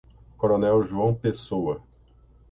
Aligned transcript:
Coronel 0.35 0.81
João 0.81 1.13
Pessoa 1.13 1.79